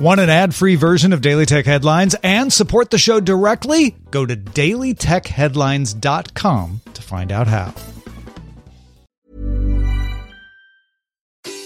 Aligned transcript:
Want 0.00 0.18
an 0.18 0.30
ad-free 0.30 0.76
version 0.76 1.12
of 1.12 1.20
Daily 1.20 1.44
Tech 1.44 1.66
Headlines 1.66 2.16
and 2.22 2.50
support 2.50 2.88
the 2.88 2.96
show 2.96 3.20
directly? 3.20 3.94
Go 4.10 4.24
to 4.24 4.34
dailytechheadlines.com 4.34 6.80
to 6.94 7.02
find 7.02 7.30
out 7.30 7.46
how. 7.46 7.74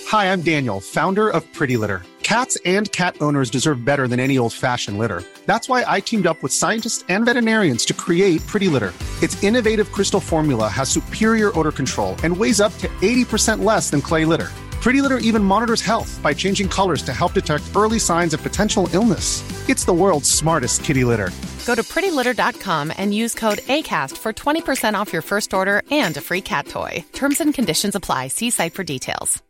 Hi, 0.09 0.33
I'm 0.33 0.43
Daniel, 0.43 0.81
founder 0.81 1.31
of 1.31 1.45
Pretty 1.53 1.77
Litter. 1.77 2.03
Cats 2.25 2.59
and 2.65 2.91
cat 2.91 3.15
owners 3.21 3.51
deserve 3.51 3.85
better 3.85 4.09
than 4.09 4.19
any 4.19 4.37
old-fashioned 4.37 4.99
litter. 4.99 5.23
That's 5.47 5.69
why 5.69 5.85
I 5.87 6.01
teamed 6.01 6.27
up 6.27 6.43
with 6.43 6.53
scientists 6.53 7.05
and 7.09 7.25
veterinarians 7.25 7.85
to 7.85 7.95
create 7.95 8.45
Pretty 8.49 8.67
Litter. 8.67 8.93
Its 9.23 9.41
innovative 9.45 9.93
crystal 9.93 10.19
formula 10.19 10.69
has 10.69 10.89
superior 10.89 11.57
odor 11.57 11.71
control 11.71 12.17
and 12.25 12.37
weighs 12.37 12.61
up 12.61 12.77
to 12.79 12.89
80% 13.01 13.63
less 13.63 13.91
than 13.91 14.01
clay 14.01 14.25
litter. 14.25 14.51
Pretty 14.85 15.01
Litter 15.01 15.17
even 15.17 15.43
monitors 15.43 15.81
health 15.81 16.21
by 16.23 16.35
changing 16.35 16.69
colors 16.69 17.01
to 17.05 17.13
help 17.15 17.33
detect 17.33 17.63
early 17.75 17.99
signs 17.99 18.35
of 18.35 18.43
potential 18.43 18.87
illness. 18.93 19.43
It's 19.67 19.87
the 19.87 19.95
world's 19.95 20.29
smartest 20.29 20.85
kitty 20.85 21.05
litter. 21.05 21.31
Go 21.65 21.75
to 21.75 21.83
prettylitter.com 21.83 22.93
and 22.95 23.15
use 23.15 23.33
code 23.33 23.61
ACAST 23.61 24.19
for 24.19 24.35
20% 24.35 24.93
off 24.93 25.11
your 25.11 25.23
first 25.23 25.55
order 25.55 25.81
and 25.91 26.15
a 26.19 26.21
free 26.21 26.43
cat 26.43 26.69
toy. 26.69 27.03
Terms 27.15 27.41
and 27.41 27.55
conditions 27.55 27.95
apply. 27.95 28.29
See 28.29 28.51
site 28.51 28.75
for 28.75 28.85
details. 28.85 29.43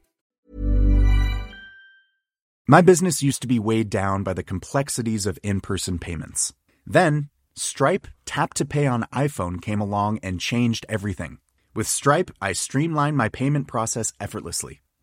My 2.68 2.80
business 2.80 3.20
used 3.20 3.42
to 3.42 3.48
be 3.48 3.58
weighed 3.58 3.90
down 3.90 4.22
by 4.22 4.34
the 4.34 4.44
complexities 4.44 5.26
of 5.26 5.40
in 5.42 5.60
person 5.60 5.98
payments. 5.98 6.54
Then, 6.86 7.28
Stripe 7.56 8.06
Tap 8.24 8.54
to 8.54 8.64
Pay 8.64 8.86
on 8.86 9.04
iPhone 9.12 9.60
came 9.60 9.80
along 9.80 10.20
and 10.22 10.38
changed 10.38 10.86
everything. 10.88 11.38
With 11.74 11.88
Stripe, 11.88 12.30
I 12.40 12.52
streamlined 12.52 13.16
my 13.16 13.28
payment 13.28 13.66
process 13.66 14.12
effortlessly. 14.20 14.83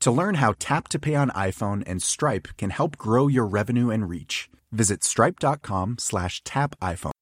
To 0.00 0.10
learn 0.10 0.36
how 0.36 0.54
Tap 0.58 0.88
to 0.88 0.98
Pay 0.98 1.14
on 1.14 1.30
iPhone 1.30 1.82
and 1.86 2.02
Stripe 2.02 2.48
can 2.56 2.70
help 2.70 2.96
grow 2.96 3.26
your 3.26 3.46
revenue 3.46 3.90
and 3.90 4.08
reach, 4.08 4.48
visit 4.72 5.02
stripe.com 5.02 5.96
slash 5.98 6.42
tap 6.44 6.76
iPhone. 6.80 7.12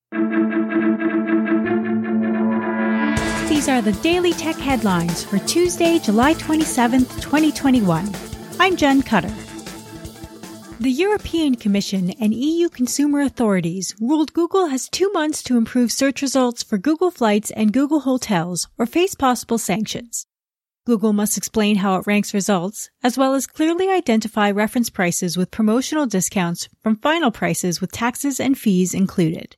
These 3.49 3.69
are 3.69 3.81
the 3.81 3.93
Daily 4.03 4.33
Tech 4.33 4.57
headlines 4.57 5.25
for 5.25 5.39
Tuesday, 5.39 5.99
July 5.99 6.35
27th, 6.35 7.23
2021. 7.23 8.11
I'm 8.59 8.77
Jen 8.77 9.03
Cutter. 9.03 9.33
The 10.81 10.91
European 10.91 11.55
Commission 11.55 12.11
and 12.21 12.35
EU 12.35 12.69
consumer 12.69 13.21
authorities 13.21 13.95
ruled 14.01 14.33
Google 14.33 14.67
has 14.67 14.89
two 14.89 15.11
months 15.13 15.43
to 15.45 15.57
improve 15.57 15.93
search 15.93 16.21
results 16.21 16.63
for 16.63 16.79
Google 16.79 17.11
Flights 17.11 17.51
and 17.53 17.73
Google 17.73 18.01
Hotels 18.01 18.69
or 18.77 18.85
face 18.85 19.15
possible 19.15 19.57
sanctions. 19.57 20.27
Google 20.87 21.15
must 21.15 21.39
explain 21.39 21.77
how 21.77 21.97
it 21.97 22.07
ranks 22.07 22.35
results, 22.35 22.91
as 23.03 23.17
well 23.17 23.35
as 23.35 23.47
clearly 23.47 23.89
identify 23.89 24.51
reference 24.51 24.91
prices 24.91 25.35
with 25.35 25.51
promotional 25.51 26.05
discounts 26.05 26.69
from 26.83 26.97
final 26.97 27.31
prices 27.31 27.81
with 27.81 27.91
taxes 27.91 28.39
and 28.39 28.59
fees 28.59 28.93
included. 28.93 29.57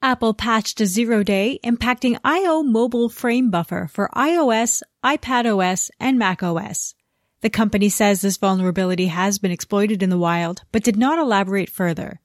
Apple 0.00 0.32
patched 0.32 0.80
a 0.80 0.86
zero 0.86 1.24
day 1.24 1.58
impacting 1.64 2.18
I.O. 2.22 2.62
mobile 2.62 3.08
frame 3.08 3.50
buffer 3.50 3.88
for 3.90 4.08
iOS, 4.14 4.80
iPadOS, 5.04 5.90
and 5.98 6.16
macOS. 6.16 6.94
The 7.40 7.50
company 7.50 7.88
says 7.88 8.20
this 8.20 8.36
vulnerability 8.36 9.06
has 9.06 9.38
been 9.38 9.50
exploited 9.50 10.02
in 10.02 10.10
the 10.10 10.18
wild, 10.18 10.62
but 10.70 10.84
did 10.84 10.96
not 10.96 11.18
elaborate 11.18 11.68
further. 11.68 12.20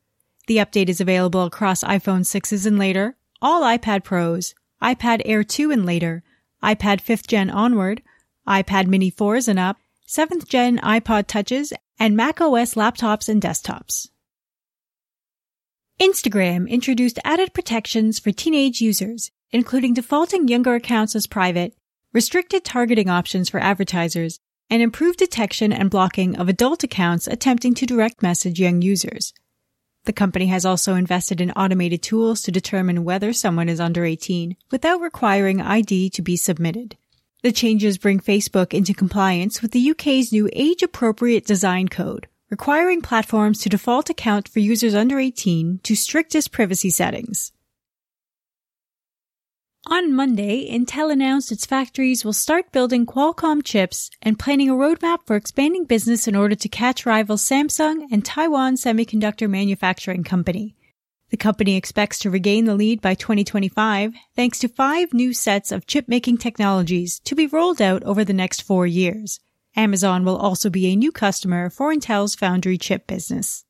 The 0.48 0.58
update 0.58 0.90
is 0.90 1.02
available 1.02 1.44
across 1.44 1.84
iPhone 1.84 2.22
6s 2.22 2.66
and 2.68 2.78
later, 2.78 3.18
all 3.42 3.64
iPad 3.64 4.04
Pros, 4.04 4.54
iPad 4.82 5.22
Air 5.26 5.44
2 5.44 5.72
and 5.72 5.86
later, 5.86 6.24
iPad 6.64 7.02
5th 7.02 7.28
Gen 7.28 7.50
onward, 7.50 8.02
iPad 8.48 8.88
Mini 8.88 9.12
4s 9.12 9.48
and 9.48 9.60
up, 9.60 9.78
7th 10.08 10.48
Gen 10.48 10.80
iPod 10.80 11.28
Touches, 11.28 11.74
and 12.00 12.16
macOS 12.16 12.76
laptops 12.76 13.30
and 13.30 13.42
desktops. 13.42 14.10
Instagram 16.00 16.70
introduced 16.70 17.20
added 17.24 17.54
protections 17.54 18.20
for 18.20 18.32
teenage 18.32 18.82
users, 18.82 19.32
including 19.52 19.94
defaulting 19.94 20.48
younger 20.48 20.76
accounts 20.76 21.16
as 21.16 21.26
private, 21.26 21.74
restricted 22.12 22.66
targeting 22.66 23.10
options 23.10 23.50
for 23.50 23.60
advertisers, 23.60 24.40
and 24.70 24.82
improved 24.82 25.20
detection 25.20 25.72
and 25.72 25.90
blocking 25.90 26.36
of 26.36 26.50
adult 26.50 26.84
accounts 26.84 27.28
attempting 27.28 27.74
to 27.74 27.86
direct 27.86 28.22
message 28.22 28.60
young 28.60 28.82
users. 28.82 29.34
The 30.06 30.14
company 30.14 30.46
has 30.48 30.66
also 30.66 30.94
invested 30.94 31.42
in 31.42 31.52
automated 31.52 32.04
tools 32.04 32.44
to 32.44 32.52
determine 32.52 33.04
whether 33.04 33.34
someone 33.34 33.68
is 33.68 33.80
under 33.80 34.06
18 34.06 34.56
without 34.72 35.02
requiring 35.02 35.62
ID 35.62 36.12
to 36.12 36.22
be 36.22 36.38
submitted. 36.38 36.96
The 37.42 37.52
changes 37.52 37.98
bring 37.98 38.20
Facebook 38.20 38.74
into 38.74 38.94
compliance 38.94 39.62
with 39.62 39.72
the 39.72 39.92
UK's 39.92 40.32
new 40.32 40.50
age 40.54 40.84
appropriate 40.84 41.46
design 41.46 41.88
code, 41.88 42.28
requiring 42.50 43.02
platforms 43.02 43.60
to 43.60 43.70
default 43.70 44.10
account 44.10 44.48
for 44.48 44.60
users 44.60 44.96
under 44.96 45.20
18 45.20 45.80
to 45.84 45.96
strictest 45.96 46.52
privacy 46.52 46.90
settings. 46.90 47.52
On 49.88 50.12
Monday, 50.12 50.68
Intel 50.68 51.12
announced 51.12 51.52
its 51.52 51.68
factories 51.68 52.26
will 52.26 52.34
start 52.34 52.72
building 52.72 53.06
Qualcomm 53.06 53.64
chips 53.64 54.10
and 54.20 54.40
planning 54.40 54.68
a 54.68 54.74
roadmap 54.74 55.20
for 55.28 55.36
expanding 55.36 55.86
business 55.86 56.28
in 56.28 56.36
order 56.36 56.56
to 56.56 56.68
catch 56.68 57.06
rival 57.06 57.38
Samsung 57.38 58.08
and 58.12 58.26
Taiwan 58.26 58.78
Semiconductor 58.78 59.48
Manufacturing 59.48 60.24
Company. 60.24 60.76
The 61.30 61.38
company 61.38 61.76
expects 61.76 62.18
to 62.20 62.32
regain 62.32 62.66
the 62.66 62.74
lead 62.74 63.00
by 63.00 63.14
2025 63.14 64.14
thanks 64.36 64.58
to 64.60 64.68
five 64.68 65.14
new 65.14 65.36
sets 65.36 65.72
of 65.72 65.86
chip 65.86 66.08
making 66.08 66.40
technologies 66.40 67.20
to 67.20 67.36
be 67.36 67.46
rolled 67.46 67.80
out 67.80 68.04
over 68.06 68.24
the 68.24 68.34
next 68.34 68.62
four 68.62 68.88
years. 68.88 69.40
Amazon 69.76 70.26
will 70.26 70.38
also 70.38 70.72
be 70.72 70.88
a 70.88 70.96
new 70.96 71.12
customer 71.12 71.70
for 71.70 71.94
Intel's 71.94 72.34
foundry 72.34 72.80
chip 72.80 73.06
business. 73.06 73.65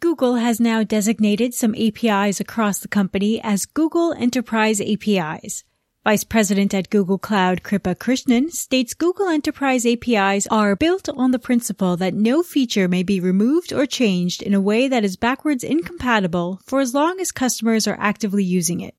Google 0.00 0.34
has 0.34 0.60
now 0.60 0.82
designated 0.82 1.54
some 1.54 1.74
APIs 1.74 2.38
across 2.38 2.80
the 2.80 2.88
company 2.88 3.40
as 3.42 3.64
Google 3.64 4.12
Enterprise 4.12 4.78
APIs. 4.80 5.64
Vice 6.04 6.22
President 6.22 6.74
at 6.74 6.90
Google 6.90 7.18
Cloud 7.18 7.62
Kripa 7.62 7.94
Krishnan 7.94 8.50
states 8.50 8.92
Google 8.92 9.28
Enterprise 9.28 9.86
APIs 9.86 10.46
are 10.48 10.76
built 10.76 11.08
on 11.08 11.30
the 11.30 11.38
principle 11.38 11.96
that 11.96 12.12
no 12.12 12.42
feature 12.42 12.88
may 12.88 13.02
be 13.02 13.20
removed 13.20 13.72
or 13.72 13.86
changed 13.86 14.42
in 14.42 14.52
a 14.52 14.60
way 14.60 14.86
that 14.86 15.02
is 15.02 15.16
backwards 15.16 15.64
incompatible 15.64 16.60
for 16.64 16.80
as 16.80 16.92
long 16.94 17.18
as 17.18 17.32
customers 17.32 17.88
are 17.88 17.98
actively 17.98 18.44
using 18.44 18.80
it. 18.80 18.94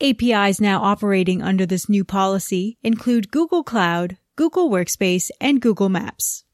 APIs 0.00 0.58
now 0.58 0.82
operating 0.82 1.42
under 1.42 1.66
this 1.66 1.88
new 1.88 2.02
policy 2.02 2.78
include 2.82 3.30
Google 3.30 3.62
Cloud, 3.62 4.16
Google 4.36 4.70
Workspace, 4.70 5.30
and 5.38 5.60
Google 5.60 5.90
Maps. 5.90 6.44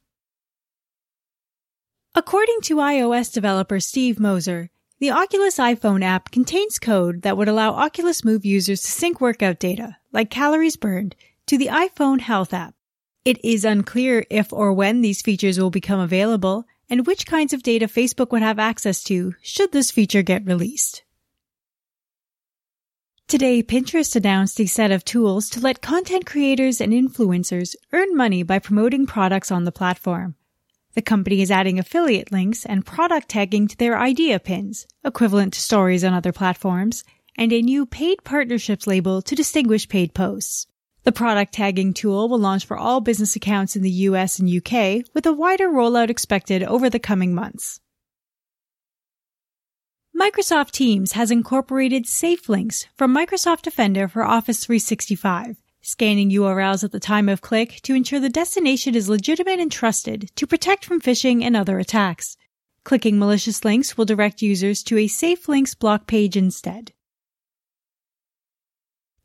According 2.19 2.63
to 2.63 2.77
iOS 2.77 3.31
developer 3.31 3.79
Steve 3.79 4.19
Moser, 4.19 4.71
the 5.01 5.11
Oculus 5.11 5.59
iPhone 5.59 6.03
app 6.03 6.31
contains 6.31 6.79
code 6.79 7.21
that 7.23 7.37
would 7.37 7.47
allow 7.47 7.73
Oculus 7.73 8.25
Move 8.25 8.43
users 8.43 8.81
to 8.81 8.91
sync 8.91 9.21
workout 9.21 9.59
data, 9.59 9.99
like 10.13 10.31
calories 10.31 10.79
burned, 10.79 11.15
to 11.45 11.59
the 11.59 11.67
iPhone 11.67 12.21
Health 12.21 12.55
app. 12.55 12.75
It 13.27 13.45
is 13.45 13.67
unclear 13.67 14.25
if 14.31 14.51
or 14.51 14.73
when 14.73 15.03
these 15.03 15.21
features 15.21 15.61
will 15.61 15.69
become 15.69 16.01
available 16.01 16.65
and 16.89 17.07
which 17.07 17.27
kinds 17.27 17.53
of 17.53 17.63
data 17.63 17.87
Facebook 17.87 18.31
would 18.31 18.41
have 18.41 18.59
access 18.59 19.05
to 19.05 19.35
should 19.43 19.73
this 19.73 19.91
feature 19.91 20.23
get 20.23 20.47
released. 20.47 21.03
Today, 23.29 23.63
Pinterest 23.63 24.17
announced 24.17 24.59
a 24.59 24.65
set 24.65 24.91
of 24.91 25.05
tools 25.05 25.51
to 25.51 25.61
let 25.61 25.83
content 25.83 26.25
creators 26.25 26.81
and 26.81 26.95
influencers 26.95 27.77
earn 27.93 28.17
money 28.17 28.43
by 28.43 28.59
promoting 28.59 29.05
products 29.05 29.51
on 29.51 29.65
the 29.65 29.73
platform. 29.73 30.35
The 30.97 31.03
company 31.03 31.43
is 31.43 31.51
adding 31.51 31.79
affiliate 31.79 32.33
links 32.33 32.65
and 32.65 32.85
product 32.85 33.29
tagging 33.29 33.69
to 33.69 33.77
their 33.77 33.99
idea 33.99 34.41
pins, 34.41 34.87
equivalent 35.05 35.53
to 35.53 35.61
stories 35.61 36.03
on 36.03 36.15
other 36.15 36.33
platforms, 36.33 37.05
and 37.37 37.53
a 37.53 37.61
new 37.61 37.85
paid 37.85 38.25
partnerships 38.25 38.87
label 38.87 39.21
to 39.21 39.35
distinguish 39.35 39.91
paid 39.91 40.15
posts. 40.15 40.67
The 41.05 41.13
product 41.13 41.53
tagging 41.53 41.93
tool 41.93 42.31
will 42.31 42.39
launch 42.39 42.65
for 42.65 42.79
all 42.79 43.03
business 43.03 43.37
accounts 43.37 43.77
in 43.77 43.83
the 43.83 43.91
US 44.09 44.39
and 44.39 44.49
UK, 44.49 45.05
with 45.13 45.27
a 45.27 45.35
wider 45.35 45.69
rollout 45.69 46.09
expected 46.09 46.63
over 46.63 46.89
the 46.89 46.99
coming 46.99 47.35
months. 47.35 47.79
Microsoft 50.19 50.71
Teams 50.71 51.13
has 51.13 51.31
incorporated 51.31 52.07
safe 52.07 52.49
links 52.49 52.87
from 52.97 53.15
Microsoft 53.15 53.61
Defender 53.61 54.09
for 54.09 54.25
Office 54.25 54.65
365 54.65 55.59
scanning 55.87 56.31
URLs 56.33 56.83
at 56.83 56.91
the 56.91 56.99
time 56.99 57.29
of 57.29 57.41
click 57.41 57.81
to 57.83 57.95
ensure 57.95 58.19
the 58.19 58.29
destination 58.29 58.97
is 58.97 59.09
legitimate 59.09 59.61
and 59.61 59.71
trusted 59.71 60.29
to 60.35 60.45
protect 60.45 60.85
from 60.85 61.01
phishing 61.01 61.45
and 61.45 61.57
other 61.57 61.79
attacks. 61.79 62.37
Clicking 62.83 63.21
malicious 63.21 63.65
links 63.65 63.97
will 63.97 64.05
direct 64.05 64.43
users 64.43 64.83
to 64.83 64.99
a 64.99 65.07
safe 65.07 65.49
links 65.49 65.77
block 65.77 66.09
page 66.09 66.37
instead. 66.37 66.93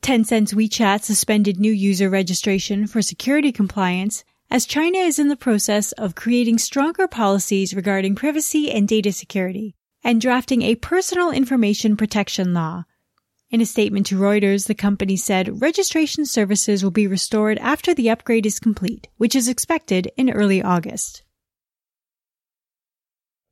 Tencent's 0.04 0.54
WeChat 0.54 1.02
suspended 1.02 1.60
new 1.60 1.74
user 1.74 2.12
registration 2.12 2.86
for 2.86 3.02
security 3.02 3.52
compliance 3.52 4.24
as 4.52 4.68
China 4.68 5.00
is 5.00 5.18
in 5.18 5.30
the 5.30 5.36
process 5.36 5.94
of 5.94 6.14
creating 6.14 6.60
stronger 6.60 7.08
policies 7.08 7.74
regarding 7.74 8.14
privacy 8.14 8.70
and 8.70 8.88
data 8.88 9.12
security 9.12 9.74
and 10.04 10.22
drafting 10.22 10.62
a 10.62 10.76
personal 10.76 11.32
information 11.32 11.98
protection 11.98 12.54
law. 12.54 12.84
In 13.52 13.60
a 13.60 13.66
statement 13.66 14.06
to 14.06 14.18
Reuters, 14.18 14.68
the 14.68 14.74
company 14.74 15.18
said 15.18 15.62
registration 15.62 16.26
services 16.26 16.84
will 16.84 16.92
be 16.92 17.06
restored 17.06 17.58
after 17.58 17.94
the 17.94 18.10
upgrade 18.10 18.46
is 18.46 18.62
complete, 18.62 19.10
which 19.18 19.36
is 19.36 19.50
expected 19.50 20.10
in 20.16 20.30
early 20.30 20.64
August. 20.64 21.24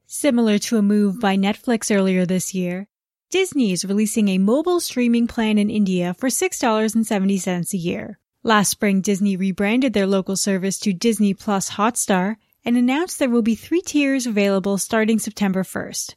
Similar 0.08 0.58
to 0.60 0.78
a 0.78 0.82
move 0.82 1.20
by 1.20 1.36
Netflix 1.36 1.94
earlier 1.94 2.26
this 2.26 2.54
year, 2.54 2.88
Disney 3.30 3.74
is 3.74 3.84
releasing 3.84 4.30
a 4.30 4.38
mobile 4.38 4.80
streaming 4.80 5.28
plan 5.28 5.58
in 5.58 5.70
India 5.70 6.14
for 6.14 6.30
$6.70 6.30 7.74
a 7.74 7.78
year. 7.78 8.20
Last 8.42 8.70
spring, 8.70 9.02
Disney 9.02 9.36
rebranded 9.36 9.92
their 9.92 10.08
local 10.08 10.38
service 10.38 10.80
to 10.80 10.94
Disney 10.94 11.34
Plus 11.34 11.72
Hotstar 11.72 12.38
and 12.64 12.78
announced 12.78 13.20
there 13.20 13.30
will 13.30 13.42
be 13.42 13.54
three 13.54 13.82
tiers 13.82 14.26
available 14.26 14.78
starting 14.78 15.20
September 15.20 15.64
1st. 15.64 16.16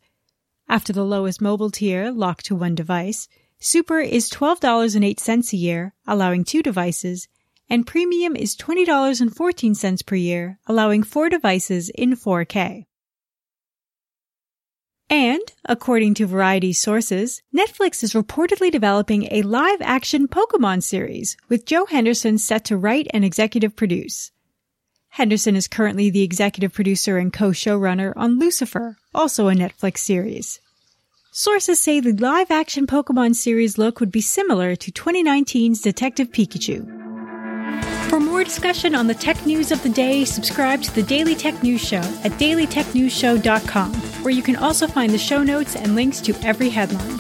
After 0.69 0.93
the 0.93 1.05
lowest 1.05 1.40
mobile 1.40 1.70
tier, 1.70 2.12
locked 2.12 2.46
to 2.46 2.55
one 2.55 2.76
device, 2.76 3.26
Super 3.64 4.00
is 4.00 4.29
$12.08 4.29 5.53
a 5.53 5.56
year, 5.56 5.94
allowing 6.05 6.43
two 6.43 6.64
devices, 6.64 7.29
and 7.70 7.87
Premium 7.87 8.35
is 8.35 8.56
$20.14 8.56 10.05
per 10.05 10.17
year, 10.17 10.59
allowing 10.67 11.05
four 11.05 11.29
devices 11.29 11.88
in 11.91 12.17
4K. 12.17 12.87
And, 15.09 15.41
according 15.64 16.14
to 16.14 16.26
Variety 16.26 16.73
sources, 16.73 17.41
Netflix 17.56 18.03
is 18.03 18.14
reportedly 18.14 18.73
developing 18.73 19.29
a 19.31 19.43
live 19.43 19.81
action 19.81 20.26
Pokemon 20.26 20.82
series, 20.82 21.37
with 21.49 21.64
Joe 21.64 21.87
Henderson 21.87 22.38
set 22.38 22.64
to 22.64 22.76
write 22.76 23.06
and 23.14 23.25
executive 23.25 23.76
produce. 23.76 24.32
Henderson 25.11 25.55
is 25.55 25.69
currently 25.69 26.11
the 26.11 26.23
executive 26.23 26.73
producer 26.73 27.17
and 27.17 27.32
co-showrunner 27.32 28.12
on 28.17 28.41
Lucifer, 28.41 28.97
also 29.14 29.47
a 29.47 29.55
Netflix 29.55 29.99
series. 29.99 30.59
Sources 31.34 31.81
say 31.81 31.99
the 31.99 32.12
live 32.12 32.50
action 32.50 32.87
Pokemon 32.87 33.34
series 33.34 33.79
look 33.79 34.00
would 34.00 34.12
be 34.12 34.20
similar 34.20 34.76
to 34.76 34.93
2019's 34.93 35.81
Detective 35.81 36.31
Pikachu. 36.31 36.84
For 38.11 38.20
more 38.20 38.44
discussion 38.44 38.94
on 38.94 39.06
the 39.06 39.14
tech 39.14 39.46
news 39.46 39.73
of 39.73 39.82
the 39.82 39.88
day, 39.88 40.26
subscribe 40.26 40.82
to 40.82 40.94
the 40.94 41.02
Daily 41.02 41.34
Tech 41.34 41.62
News 41.62 41.81
Show 41.81 42.02
at 42.23 42.32
dailytechnewsshow.com, 42.32 43.94
where 44.23 44.34
you 44.34 44.43
can 44.43 44.56
also 44.56 44.87
find 44.87 45.11
the 45.11 45.17
show 45.17 45.43
notes 45.43 45.75
and 45.75 45.94
links 45.94 46.20
to 46.20 46.34
every 46.43 46.69
headline. 46.69 47.19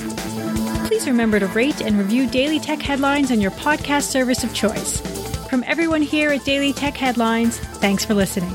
Please 0.88 1.06
remember 1.06 1.40
to 1.40 1.46
rate 1.46 1.80
and 1.80 1.96
review 1.96 2.26
Daily 2.26 2.60
Tech 2.60 2.82
Headlines 2.82 3.30
on 3.30 3.40
your 3.40 3.52
podcast 3.52 4.10
service 4.10 4.44
of 4.44 4.52
choice. 4.52 5.00
From 5.48 5.64
everyone 5.66 6.02
here 6.02 6.32
at 6.32 6.44
Daily 6.44 6.74
Tech 6.74 6.98
Headlines, 6.98 7.58
thanks 7.58 8.04
for 8.04 8.12
listening. 8.12 8.54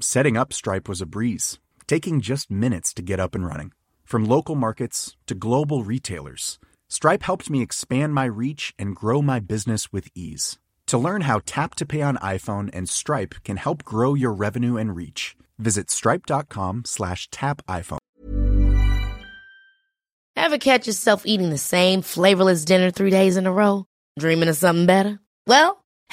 Setting 0.00 0.36
up 0.36 0.52
Stripe 0.52 0.88
was 0.88 1.00
a 1.00 1.06
breeze, 1.06 1.60
taking 1.86 2.20
just 2.20 2.50
minutes 2.50 2.92
to 2.94 3.02
get 3.02 3.20
up 3.20 3.34
and 3.34 3.46
running. 3.46 3.72
From 4.04 4.24
local 4.24 4.56
markets 4.56 5.16
to 5.26 5.34
global 5.34 5.84
retailers, 5.84 6.58
Stripe 6.88 7.22
helped 7.22 7.48
me 7.48 7.62
expand 7.62 8.12
my 8.12 8.24
reach 8.24 8.74
and 8.76 8.96
grow 8.96 9.22
my 9.22 9.38
business 9.38 9.92
with 9.92 10.08
ease. 10.14 10.58
To 10.86 10.98
learn 10.98 11.22
how 11.22 11.42
Tap 11.46 11.76
to 11.76 11.86
Pay 11.86 12.02
on 12.02 12.16
iPhone 12.16 12.70
and 12.72 12.88
Stripe 12.88 13.36
can 13.44 13.56
help 13.56 13.84
grow 13.84 14.14
your 14.14 14.32
revenue 14.32 14.76
and 14.76 14.96
reach, 14.96 15.36
visit 15.58 15.90
stripe.com 15.90 16.82
slash 16.86 17.28
tap 17.30 17.62
iPhone. 17.68 17.98
Ever 20.36 20.58
catch 20.58 20.88
yourself 20.88 21.22
eating 21.24 21.50
the 21.50 21.58
same 21.58 22.02
flavorless 22.02 22.64
dinner 22.64 22.90
three 22.90 23.10
days 23.10 23.36
in 23.36 23.46
a 23.46 23.52
row? 23.52 23.86
Dreaming 24.18 24.48
of 24.48 24.56
something 24.56 24.86
better? 24.86 25.20
Well, 25.46 25.83